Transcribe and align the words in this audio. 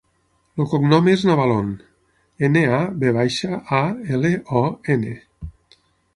El 0.63 0.67
cognom 0.69 1.09
és 1.11 1.25
Navalon: 1.29 1.67
ena, 2.47 2.65
a, 2.79 2.81
ve 3.05 3.13
baixa, 3.19 3.61
a, 3.83 3.83
ela, 4.17 4.35
o, 4.65 4.67
ena. 4.97 5.15